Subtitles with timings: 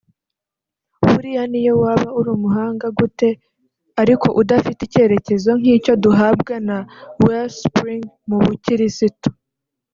[1.09, 3.29] Buriya n’iyo waba uri umuhanga gute
[4.01, 6.77] ariko udafite icyerekezo nk’icyo duhabwa na
[7.23, 9.29] Wellspring mu Bukirisitu